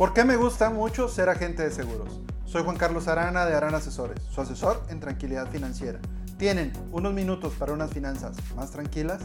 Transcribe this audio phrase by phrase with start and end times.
[0.00, 2.22] ¿Por qué me gusta mucho ser agente de seguros?
[2.46, 5.98] Soy Juan Carlos Arana de Arana Asesores, su asesor en tranquilidad financiera.
[6.38, 9.20] ¿Tienen unos minutos para unas finanzas más tranquilas?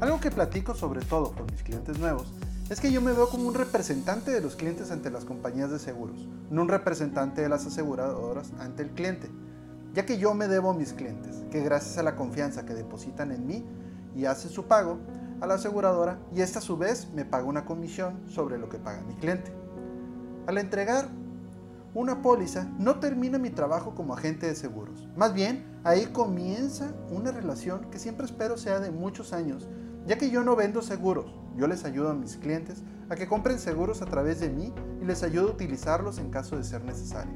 [0.00, 2.32] Algo que platico sobre todo con mis clientes nuevos
[2.70, 5.80] es que yo me veo como un representante de los clientes ante las compañías de
[5.80, 9.30] seguros, no un representante de las aseguradoras ante el cliente,
[9.94, 13.32] ya que yo me debo a mis clientes, que gracias a la confianza que depositan
[13.32, 13.64] en mí
[14.14, 15.00] y hacen su pago
[15.40, 18.78] a la aseguradora y esta a su vez me paga una comisión sobre lo que
[18.78, 19.61] paga mi cliente.
[20.46, 21.08] Al entregar
[21.94, 27.30] una póliza no termina mi trabajo como agente de seguros, más bien ahí comienza una
[27.30, 29.68] relación que siempre espero sea de muchos años,
[30.06, 33.58] ya que yo no vendo seguros, yo les ayudo a mis clientes a que compren
[33.58, 37.34] seguros a través de mí y les ayudo a utilizarlos en caso de ser necesario.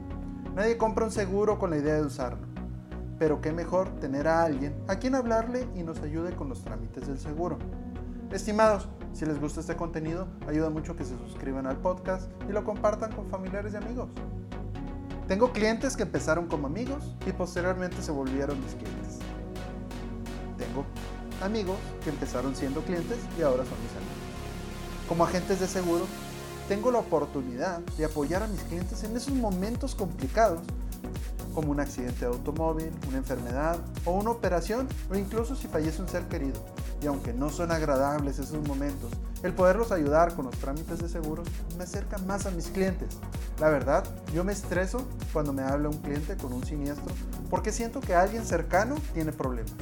[0.54, 2.46] Nadie compra un seguro con la idea de usarlo,
[3.18, 7.06] pero qué mejor tener a alguien a quien hablarle y nos ayude con los trámites
[7.06, 7.58] del seguro.
[8.32, 12.64] Estimados, si les gusta este contenido, ayuda mucho que se suscriban al podcast y lo
[12.64, 14.08] compartan con familiares y amigos.
[15.28, 19.18] Tengo clientes que empezaron como amigos y posteriormente se volvieron mis clientes.
[20.58, 20.84] Tengo
[21.40, 25.08] amigos que empezaron siendo clientes y ahora son mis amigos.
[25.08, 26.04] Como agentes de seguro,
[26.68, 30.60] tengo la oportunidad de apoyar a mis clientes en esos momentos complicados,
[31.54, 36.08] como un accidente de automóvil, una enfermedad o una operación, o incluso si fallece un
[36.08, 36.60] ser querido.
[37.02, 39.10] Y aunque no son agradables esos momentos,
[39.42, 43.08] el poderlos ayudar con los trámites de seguros me acerca más a mis clientes.
[43.60, 47.14] La verdad, yo me estreso cuando me habla un cliente con un siniestro
[47.50, 49.72] porque siento que alguien cercano tiene problemas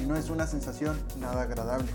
[0.00, 1.88] y no es una sensación nada agradable.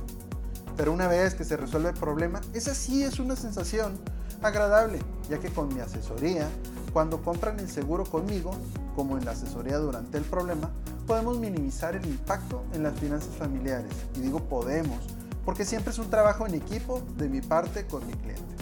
[0.75, 3.99] Pero una vez que se resuelve el problema, esa sí es una sensación
[4.41, 4.99] agradable,
[5.29, 6.49] ya que con mi asesoría,
[6.91, 8.51] cuando compran el seguro conmigo,
[8.95, 10.69] como en la asesoría durante el problema,
[11.07, 13.91] podemos minimizar el impacto en las finanzas familiares.
[14.15, 14.99] Y digo podemos,
[15.45, 18.59] porque siempre es un trabajo en equipo de mi parte con mi cliente.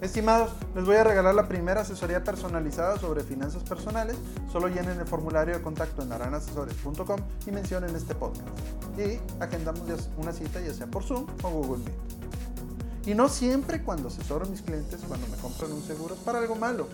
[0.00, 4.16] Estimados, les voy a regalar la primera asesoría personalizada sobre finanzas personales.
[4.50, 8.48] Solo llenen el formulario de contacto en aranasesores.com y mencionen este podcast.
[8.96, 9.82] Y agendamos
[10.16, 13.08] una cita ya sea por Zoom o Google Meet.
[13.08, 16.38] Y no siempre cuando asesoro a mis clientes, cuando me compran un seguro, es para
[16.38, 16.86] algo malo,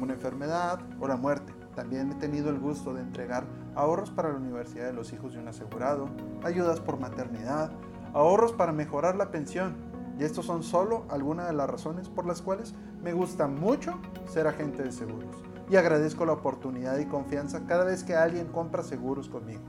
[0.00, 1.52] una enfermedad o la muerte.
[1.74, 3.44] También he tenido el gusto de entregar
[3.74, 6.08] ahorros para la universidad de los hijos de un asegurado,
[6.42, 7.70] ayudas por maternidad,
[8.12, 9.74] ahorros para mejorar la pensión
[10.18, 14.46] y estos son solo algunas de las razones por las cuales me gusta mucho ser
[14.46, 15.34] agente de seguros.
[15.70, 19.62] Y agradezco la oportunidad y confianza cada vez que alguien compra seguros conmigo.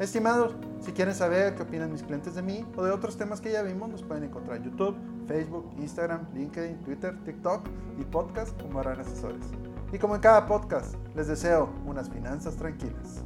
[0.00, 3.52] Estimados, si quieren saber qué opinan mis clientes de mí o de otros temas que
[3.52, 4.96] ya vimos, nos pueden encontrar en YouTube,
[5.28, 7.68] Facebook, Instagram, LinkedIn, Twitter, TikTok
[8.00, 9.46] y podcast como Harán Asesores.
[9.92, 13.22] Y como en cada podcast, les deseo unas finanzas tranquilas.